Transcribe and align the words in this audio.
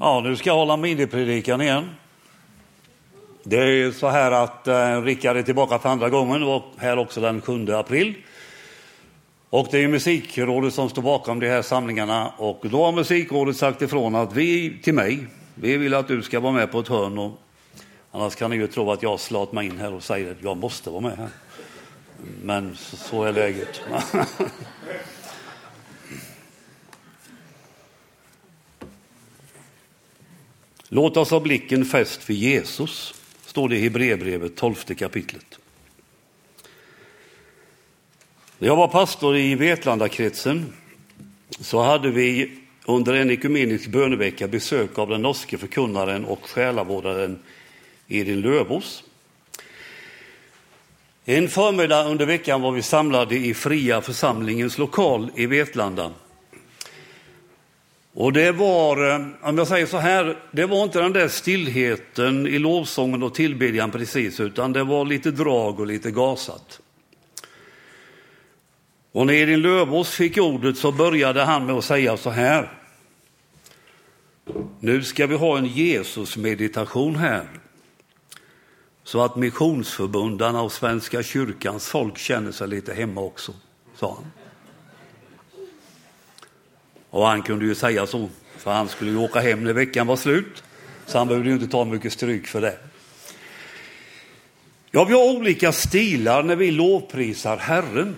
Ja, 0.00 0.20
nu 0.20 0.36
ska 0.36 0.50
jag 0.50 0.54
hålla 0.54 0.76
minipredikan 0.76 1.60
igen. 1.60 1.90
Det 3.42 3.56
är 3.56 3.90
så 3.90 4.08
här 4.08 4.32
att 4.32 4.68
eh, 4.68 5.02
Rickard 5.02 5.36
är 5.36 5.42
tillbaka 5.42 5.78
för 5.78 5.88
andra 5.88 6.08
gången 6.08 6.42
och 6.42 6.64
här 6.76 6.98
också 6.98 7.20
den 7.20 7.40
7 7.40 7.72
april. 7.72 8.14
Och 9.50 9.68
det 9.70 9.84
är 9.84 9.88
Musikrådet 9.88 10.74
som 10.74 10.88
står 10.88 11.02
bakom 11.02 11.40
de 11.40 11.48
här 11.48 11.62
samlingarna 11.62 12.32
och 12.36 12.60
då 12.62 12.84
har 12.84 12.92
Musikrådet 12.92 13.56
sagt 13.56 13.82
ifrån 13.82 14.14
att 14.14 14.36
vi 14.36 14.78
till 14.82 14.94
mig, 14.94 15.26
vi 15.54 15.76
vill 15.76 15.94
att 15.94 16.08
du 16.08 16.22
ska 16.22 16.40
vara 16.40 16.52
med 16.52 16.72
på 16.72 16.80
ett 16.80 16.88
hörn 16.88 17.18
och 17.18 17.40
annars 18.10 18.34
kan 18.34 18.50
ni 18.50 18.56
ju 18.56 18.66
tro 18.66 18.90
att 18.90 19.02
jag 19.02 19.20
slat 19.20 19.52
mig 19.52 19.66
in 19.66 19.78
här 19.78 19.94
och 19.94 20.02
säger 20.02 20.30
att 20.30 20.42
jag 20.42 20.56
måste 20.56 20.90
vara 20.90 21.00
med 21.00 21.16
här. 21.16 21.30
Men 22.42 22.76
så 22.76 23.24
är 23.24 23.32
läget. 23.32 23.80
Låt 30.94 31.16
oss 31.16 31.30
ha 31.30 31.40
blicken 31.40 31.84
fäst 31.84 32.30
vid 32.30 32.36
Jesus, 32.36 33.14
står 33.46 33.68
det 33.68 33.76
i 33.76 33.80
Hebreerbrevet 33.80 34.56
12 34.56 34.74
kapitlet. 34.74 35.58
När 38.58 38.68
jag 38.68 38.76
var 38.76 38.88
pastor 38.88 39.36
i 39.36 39.54
Vetlandakretsen 39.54 40.72
så 41.60 41.82
hade 41.82 42.10
vi 42.10 42.58
under 42.84 43.14
en 43.14 43.30
ekumenisk 43.30 43.88
bönevecka 43.88 44.48
besök 44.48 44.98
av 44.98 45.08
den 45.08 45.22
norske 45.22 45.58
förkunnaren 45.58 46.24
och 46.24 46.48
själavårdaren 46.48 47.38
Edin 48.08 48.40
Lövås. 48.40 49.04
En 51.24 51.48
förmiddag 51.48 52.04
under 52.04 52.26
veckan 52.26 52.60
var 52.60 52.72
vi 52.72 52.82
samlade 52.82 53.36
i 53.36 53.54
Fria 53.54 54.00
församlingens 54.00 54.78
lokal 54.78 55.30
i 55.36 55.46
Vetlanda 55.46 56.12
och 58.14 58.32
det 58.32 58.52
var, 58.52 59.10
eh, 59.10 59.26
om 59.42 59.58
jag 59.58 59.68
säger 59.68 59.86
så 59.86 59.96
här, 59.96 60.38
det 60.50 60.66
var 60.66 60.84
inte 60.84 61.00
den 61.00 61.12
där 61.12 61.28
stillheten 61.28 62.46
i 62.46 62.58
lovsången 62.58 63.22
och 63.22 63.34
tillbedjan 63.34 63.90
precis, 63.90 64.40
utan 64.40 64.72
det 64.72 64.84
var 64.84 65.04
lite 65.04 65.30
drag 65.30 65.80
och 65.80 65.86
lite 65.86 66.10
gasat. 66.10 66.80
Och 69.12 69.26
när 69.26 69.34
Edin 69.34 69.62
Lövås 69.62 70.10
fick 70.10 70.38
ordet 70.38 70.78
så 70.78 70.92
började 70.92 71.42
han 71.44 71.66
med 71.66 71.74
att 71.74 71.84
säga 71.84 72.16
så 72.16 72.30
här. 72.30 72.72
Nu 74.80 75.02
ska 75.02 75.26
vi 75.26 75.36
ha 75.36 75.58
en 75.58 75.66
Jesus-meditation 75.66 77.16
här. 77.16 77.48
Så 79.04 79.24
att 79.24 79.36
missionsförbundarna 79.36 80.62
och 80.62 80.72
Svenska 80.72 81.22
kyrkans 81.22 81.88
folk 81.88 82.18
känner 82.18 82.52
sig 82.52 82.68
lite 82.68 82.94
hemma 82.94 83.20
också, 83.20 83.52
sa 83.94 84.14
han. 84.14 84.41
Och 87.12 87.26
han 87.26 87.42
kunde 87.42 87.64
ju 87.64 87.74
säga 87.74 88.06
så, 88.06 88.28
för 88.58 88.72
han 88.72 88.88
skulle 88.88 89.10
ju 89.10 89.16
åka 89.16 89.40
hem 89.40 89.64
när 89.64 89.72
veckan 89.72 90.06
var 90.06 90.16
slut. 90.16 90.62
Så 91.06 91.18
han 91.18 91.28
behövde 91.28 91.48
ju 91.48 91.54
inte 91.54 91.68
ta 91.68 91.84
mycket 91.84 92.12
stryk 92.12 92.46
för 92.46 92.60
det. 92.60 92.78
Ja, 94.90 95.04
vi 95.04 95.12
har 95.12 95.36
olika 95.36 95.72
stilar 95.72 96.42
när 96.42 96.56
vi 96.56 96.70
lovprisar 96.70 97.56
Herren. 97.56 98.16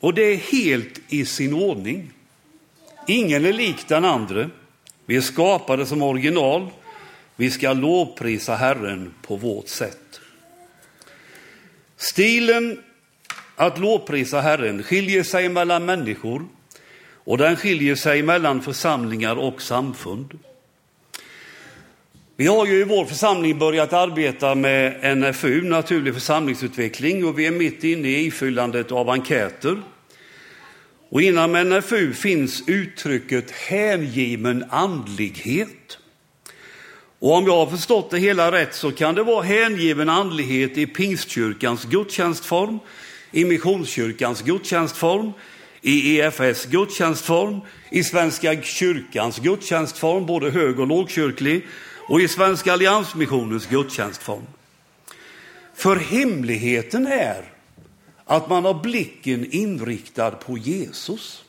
Och 0.00 0.14
det 0.14 0.22
är 0.22 0.36
helt 0.36 1.00
i 1.08 1.24
sin 1.24 1.54
ordning. 1.54 2.10
Ingen 3.06 3.44
är 3.44 3.52
lik 3.52 3.88
den 3.88 4.04
andre. 4.04 4.50
Vi 5.06 5.16
är 5.16 5.20
skapade 5.20 5.86
som 5.86 6.02
original. 6.02 6.70
Vi 7.36 7.50
ska 7.50 7.72
lovprisa 7.72 8.54
Herren 8.54 9.14
på 9.22 9.36
vårt 9.36 9.68
sätt. 9.68 10.20
Stilen 11.96 12.82
att 13.56 13.78
lovprisa 13.78 14.40
Herren 14.40 14.82
skiljer 14.82 15.22
sig 15.22 15.48
mellan 15.48 15.84
människor 15.84 16.46
och 17.24 17.38
den 17.38 17.56
skiljer 17.56 17.94
sig 17.94 18.22
mellan 18.22 18.62
församlingar 18.62 19.36
och 19.36 19.62
samfund. 19.62 20.38
Vi 22.36 22.46
har 22.46 22.66
ju 22.66 22.80
i 22.80 22.84
vår 22.84 23.04
församling 23.04 23.58
börjat 23.58 23.92
arbeta 23.92 24.54
med 24.54 25.18
NFU, 25.18 25.62
naturlig 25.62 26.14
församlingsutveckling, 26.14 27.24
och 27.24 27.38
vi 27.38 27.46
är 27.46 27.50
mitt 27.50 27.84
inne 27.84 28.08
i 28.08 28.26
ifyllandet 28.26 28.92
av 28.92 29.10
enkäter. 29.10 29.82
Och 31.08 31.22
inom 31.22 31.52
NFU 31.52 32.12
finns 32.12 32.62
uttrycket 32.66 33.50
hängiven 33.50 34.64
andlighet. 34.70 35.98
Och 37.18 37.34
om 37.34 37.46
jag 37.46 37.56
har 37.56 37.66
förstått 37.66 38.10
det 38.10 38.18
hela 38.18 38.52
rätt 38.52 38.74
så 38.74 38.92
kan 38.92 39.14
det 39.14 39.22
vara 39.22 39.42
hängiven 39.42 40.08
andlighet 40.08 40.78
i 40.78 40.86
pingstkyrkans 40.86 41.84
gudstjänstform, 41.84 42.78
i 43.30 43.44
missionskyrkans 43.44 44.42
gudstjänstform, 44.42 45.32
i 45.82 46.18
EFS 46.18 46.66
gudstjänstform, 46.66 47.60
i 47.90 48.04
Svenska 48.04 48.62
kyrkans 48.62 49.38
gudstjänstform, 49.38 50.26
både 50.26 50.50
hög 50.50 50.80
och 50.80 50.86
lågkyrklig, 50.86 51.66
och 52.08 52.20
i 52.20 52.28
Svenska 52.28 52.72
alliansmissionens 52.72 53.66
gudstjänstform. 53.66 54.42
För 55.74 55.96
hemligheten 55.96 57.06
är 57.06 57.44
att 58.24 58.48
man 58.48 58.64
har 58.64 58.74
blicken 58.74 59.52
inriktad 59.52 60.30
på 60.30 60.58
Jesus. 60.58 61.44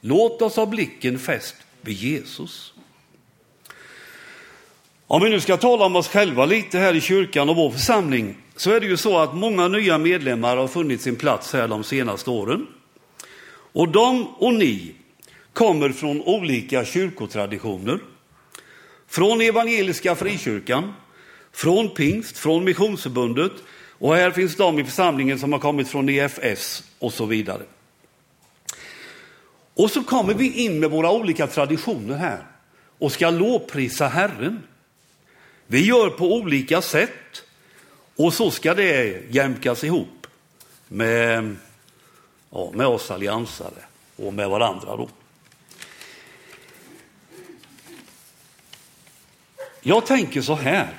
Låt 0.00 0.42
oss 0.42 0.56
ha 0.56 0.66
blicken 0.66 1.18
fäst 1.18 1.56
vid 1.80 1.96
Jesus. 1.96 2.74
Om 5.06 5.22
vi 5.22 5.30
nu 5.30 5.40
ska 5.40 5.56
tala 5.56 5.84
om 5.84 5.96
oss 5.96 6.08
själva 6.08 6.44
lite 6.44 6.78
här 6.78 6.94
i 6.94 7.00
kyrkan 7.00 7.48
och 7.48 7.56
vår 7.56 7.70
församling 7.70 8.36
så 8.56 8.70
är 8.70 8.80
det 8.80 8.86
ju 8.86 8.96
så 8.96 9.18
att 9.18 9.34
många 9.34 9.68
nya 9.68 9.98
medlemmar 9.98 10.56
har 10.56 10.68
funnit 10.68 11.00
sin 11.00 11.16
plats 11.16 11.52
här 11.52 11.68
de 11.68 11.84
senaste 11.84 12.30
åren. 12.30 12.66
Och 13.72 13.88
de 13.88 14.26
och 14.26 14.54
ni 14.54 14.94
kommer 15.52 15.88
från 15.88 16.22
olika 16.22 16.84
kyrkotraditioner. 16.84 17.98
Från 19.08 19.40
Evangeliska 19.40 20.14
Frikyrkan, 20.14 20.92
från 21.52 21.88
Pingst, 21.88 22.38
från 22.38 22.64
Missionsförbundet 22.64 23.52
och 23.98 24.14
här 24.14 24.30
finns 24.30 24.56
de 24.56 24.78
i 24.78 24.84
församlingen 24.84 25.38
som 25.38 25.52
har 25.52 25.60
kommit 25.60 25.88
från 25.88 26.08
EFS 26.08 26.84
och 26.98 27.12
så 27.12 27.26
vidare. 27.26 27.62
Och 29.74 29.90
så 29.90 30.02
kommer 30.02 30.34
vi 30.34 30.64
in 30.64 30.80
med 30.80 30.90
våra 30.90 31.10
olika 31.10 31.46
traditioner 31.46 32.16
här 32.16 32.46
och 32.98 33.12
ska 33.12 33.30
lovprisa 33.30 34.08
Herren. 34.08 34.62
Vi 35.66 35.86
gör 35.86 36.10
på 36.10 36.34
olika 36.34 36.82
sätt 36.82 37.42
och 38.16 38.34
så 38.34 38.50
ska 38.50 38.74
det 38.74 39.22
jämkas 39.30 39.84
ihop 39.84 40.26
med 40.88 41.56
ja, 42.52 42.70
med 42.74 42.86
oss 42.86 43.10
alliansare 43.10 43.82
och 44.16 44.34
med 44.34 44.48
varandra. 44.48 44.96
Då. 44.96 45.08
Jag 49.80 50.06
tänker 50.06 50.42
så 50.42 50.54
här. 50.54 50.94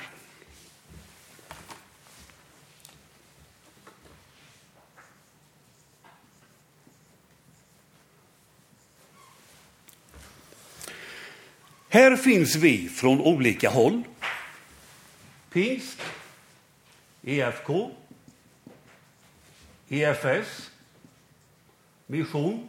Här 11.88 12.16
finns 12.16 12.56
vi 12.56 12.88
från 12.88 13.20
olika 13.20 13.70
håll. 13.70 14.02
Pingst, 15.50 15.98
EFK, 17.22 17.90
EFS, 19.88 20.70
mission, 22.06 22.68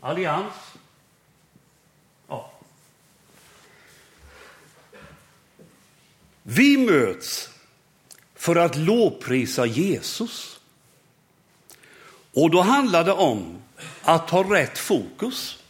allians. 0.00 0.54
Ja. 2.28 2.50
Vi 6.42 6.76
möts 6.76 7.50
för 8.34 8.56
att 8.56 8.76
lovprisa 8.76 9.66
Jesus. 9.66 10.60
Och 12.34 12.50
då 12.50 12.60
handlar 12.60 13.04
det 13.04 13.12
om 13.12 13.62
att 14.02 14.30
ha 14.30 14.54
rätt 14.54 14.78
fokus. 14.78 15.62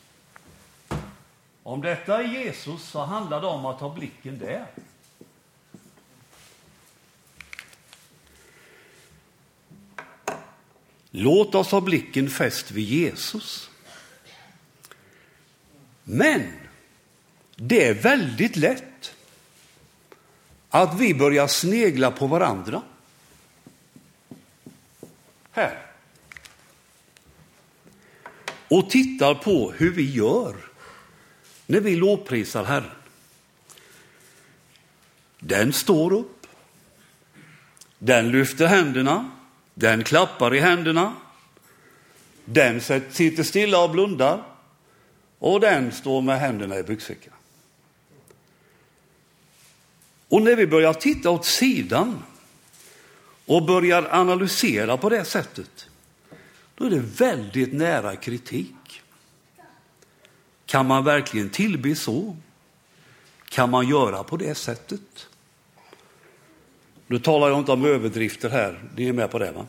Om 1.62 1.80
detta 1.80 2.22
är 2.22 2.22
Jesus 2.22 2.82
så 2.82 3.00
handlar 3.00 3.40
det 3.40 3.46
om 3.46 3.66
att 3.66 3.80
ha 3.80 3.94
blicken 3.94 4.38
där. 4.38 4.66
Låt 11.18 11.54
oss 11.54 11.70
ha 11.70 11.80
blicken 11.80 12.30
fäst 12.30 12.70
vid 12.70 12.84
Jesus. 12.84 13.70
Men 16.04 16.52
det 17.56 17.84
är 17.84 17.94
väldigt 17.94 18.56
lätt 18.56 19.14
att 20.70 21.00
vi 21.00 21.14
börjar 21.14 21.46
snegla 21.46 22.10
på 22.10 22.26
varandra. 22.26 22.82
Här. 25.50 25.86
Och 28.68 28.90
tittar 28.90 29.34
på 29.34 29.72
hur 29.72 29.92
vi 29.92 30.12
gör 30.12 30.54
när 31.66 31.80
vi 31.80 31.96
lovprisar 31.96 32.64
Herren. 32.64 32.90
Den 35.38 35.72
står 35.72 36.12
upp. 36.12 36.46
Den 37.98 38.30
lyfter 38.30 38.66
händerna. 38.66 39.35
Den 39.78 40.04
klappar 40.04 40.54
i 40.54 40.60
händerna. 40.60 41.14
Den 42.44 42.80
sitter 43.10 43.42
stilla 43.42 43.84
och 43.84 43.90
blundar. 43.90 44.42
och 45.38 45.60
den 45.60 45.92
står 45.92 46.22
med 46.22 46.40
händerna 46.40 46.78
i 46.78 46.82
byxfickan. 46.82 47.32
Och 50.28 50.42
när 50.42 50.56
vi 50.56 50.66
börjar 50.66 50.92
titta 50.92 51.30
åt 51.30 51.44
sidan 51.44 52.22
och 53.46 53.66
börjar 53.66 54.08
analysera 54.10 54.96
på 54.96 55.08
det 55.08 55.24
sättet, 55.24 55.88
då 56.74 56.84
är 56.84 56.90
det 56.90 56.98
väldigt 57.00 57.72
nära 57.72 58.16
kritik. 58.16 59.02
Kan 60.66 60.86
man 60.86 61.04
verkligen 61.04 61.50
tillbe 61.50 61.96
så? 61.96 62.36
Kan 63.48 63.70
man 63.70 63.88
göra 63.88 64.24
på 64.24 64.36
det 64.36 64.54
sättet? 64.54 65.28
Nu 67.06 67.18
talar 67.18 67.48
jag 67.48 67.58
inte 67.58 67.72
om 67.72 67.84
överdrifter 67.84 68.50
här, 68.50 68.80
ni 68.96 69.08
är 69.08 69.12
med 69.12 69.30
på 69.30 69.38
det 69.38 69.52
va? 69.52 69.66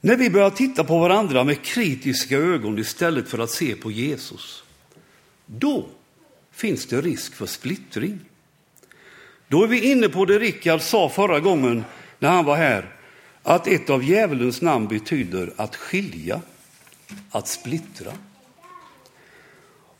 När 0.00 0.16
vi 0.16 0.30
börjar 0.30 0.50
titta 0.50 0.84
på 0.84 0.98
varandra 0.98 1.44
med 1.44 1.62
kritiska 1.62 2.36
ögon 2.36 2.78
istället 2.78 3.28
för 3.28 3.38
att 3.38 3.50
se 3.50 3.74
på 3.74 3.90
Jesus, 3.90 4.64
då 5.46 5.86
finns 6.52 6.86
det 6.86 7.00
risk 7.00 7.34
för 7.34 7.46
splittring. 7.46 8.20
Då 9.48 9.62
är 9.62 9.66
vi 9.66 9.90
inne 9.90 10.08
på 10.08 10.24
det 10.24 10.38
Rickard 10.38 10.80
sa 10.80 11.08
förra 11.08 11.40
gången 11.40 11.84
när 12.18 12.30
han 12.30 12.44
var 12.44 12.56
här, 12.56 12.94
att 13.42 13.66
ett 13.66 13.90
av 13.90 14.04
djävulens 14.04 14.62
namn 14.62 14.88
betyder 14.88 15.52
att 15.56 15.76
skilja, 15.76 16.40
att 17.30 17.48
splittra. 17.48 18.12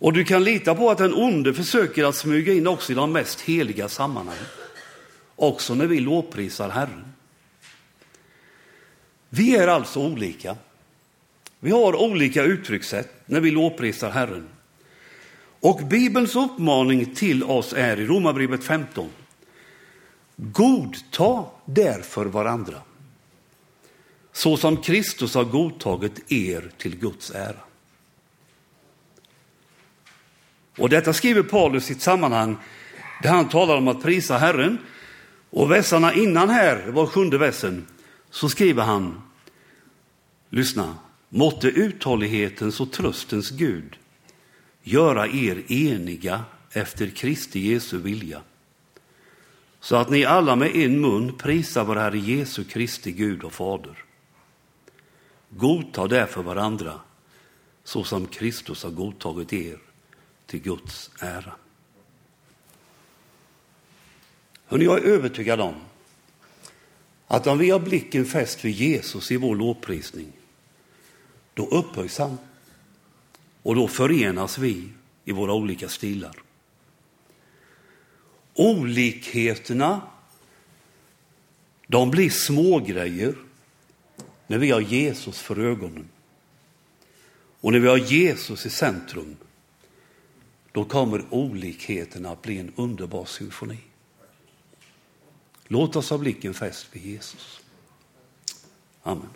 Och 0.03 0.13
du 0.13 0.25
kan 0.25 0.45
lita 0.45 0.75
på 0.75 0.91
att 0.91 0.99
den 0.99 1.15
onde 1.15 1.55
försöker 1.55 2.05
att 2.05 2.15
smyga 2.15 2.53
in 2.53 2.67
också 2.67 2.93
i 2.93 2.95
de 2.95 3.13
mest 3.13 3.41
heliga 3.41 3.89
sammanhang, 3.89 4.37
Också 5.37 5.75
när 5.75 5.87
vi 5.87 6.01
lovprisar 6.01 6.69
Herren. 6.69 7.05
Vi 9.29 9.57
är 9.57 9.69
alltså 9.69 10.01
olika. 10.01 10.57
Vi 11.61 11.71
har 11.71 11.97
olika 11.97 12.43
uttryckssätt 12.43 13.13
när 13.27 13.41
vi 13.41 13.51
lovprisar 13.51 14.11
Herren. 14.11 14.49
Och 15.61 15.81
Bibelns 15.87 16.37
uppmaning 16.37 17.15
till 17.15 17.45
oss 17.45 17.73
är 17.73 18.01
i 18.01 18.07
Romarbrevet 18.07 18.65
15. 18.65 19.09
Godta 20.37 21.45
därför 21.65 22.25
varandra, 22.25 22.79
så 24.33 24.57
som 24.57 24.77
Kristus 24.77 25.35
har 25.35 25.45
godtagit 25.45 26.33
er 26.33 26.71
till 26.79 26.97
Guds 26.99 27.31
ära. 27.31 27.72
Och 30.77 30.89
detta 30.89 31.13
skriver 31.13 31.43
Paulus 31.43 31.91
i 31.91 31.93
ett 31.93 32.03
sammanhang 32.03 32.57
där 33.23 33.31
han 33.31 33.49
talar 33.49 33.77
om 33.77 33.89
att 33.89 34.03
prisa 34.03 34.39
Herren. 34.39 34.79
Och 35.51 35.71
vässarna 35.71 36.15
innan 36.15 36.51
här, 36.51 36.87
var 36.87 37.07
sjunde 37.07 37.39
vässen, 37.39 37.87
så 38.31 38.49
skriver 38.49 38.83
han, 38.83 39.23
lyssna, 40.49 40.95
måtte 41.29 41.69
uthållighetens 41.69 42.81
och 42.81 42.93
tröstens 42.93 43.51
Gud 43.51 43.97
göra 44.83 45.27
er 45.27 45.73
eniga 45.73 46.45
efter 46.73 47.07
Kristi 47.07 47.61
Jesu 47.61 47.99
vilja, 47.99 48.41
så 49.81 49.97
att 49.97 50.11
ni 50.11 50.25
alla 50.25 50.57
med 50.57 50.77
en 50.77 51.01
mun 51.01 51.39
prisar 51.39 51.85
vår 51.85 51.97
Herre 51.97 52.19
Jesu 52.19 52.65
Kristi 52.65 53.13
Gud 53.13 53.45
och 53.45 53.53
Fader. 53.53 54.05
Godta 55.49 56.07
därför 56.07 56.43
varandra, 56.43 57.01
så 57.85 58.05
som 58.05 58.27
Kristus 58.27 58.83
har 58.83 58.91
godtagit 58.91 59.53
er 59.53 59.79
till 60.47 60.61
Guds 60.61 61.11
ära. 61.19 61.53
Hörrni, 64.67 64.85
jag 64.85 64.99
är 64.99 65.03
övertygad 65.03 65.61
om 65.61 65.75
att 67.27 67.47
om 67.47 67.59
vi 67.59 67.71
har 67.71 67.81
blicken 67.81 68.25
fäst 68.25 68.65
vid 68.65 68.75
Jesus 68.75 69.31
i 69.31 69.37
vår 69.37 69.57
lovprisning, 69.57 70.33
då 71.55 71.67
upphöjs 71.67 72.19
han 72.19 72.39
och 73.63 73.75
då 73.75 73.89
förenas 73.89 74.59
vi 74.59 74.89
i 75.25 75.33
våra 75.33 75.53
olika 75.53 75.89
stilar. 75.89 76.37
Olikheterna, 78.55 80.01
de 81.87 82.11
blir 82.11 82.31
smågrejer 82.31 83.35
när 84.47 84.59
vi 84.59 84.71
har 84.71 84.81
Jesus 84.81 85.39
för 85.39 85.59
ögonen. 85.59 86.09
Och 87.61 87.73
när 87.73 87.79
vi 87.79 87.89
har 87.89 87.97
Jesus 87.97 88.67
i 88.67 88.71
centrum, 88.71 89.37
då 90.73 90.85
kommer 90.85 91.25
olikheterna 91.31 92.31
att 92.31 92.43
bli 92.43 92.59
en 92.59 92.73
underbar 92.77 93.25
symfoni. 93.25 93.79
Låt 95.65 95.97
oss 95.97 96.11
ha 96.11 96.19
blicken 96.19 96.55
fäst 96.55 96.87
vid 96.93 97.05
Jesus. 97.05 97.61
Amen. 99.03 99.29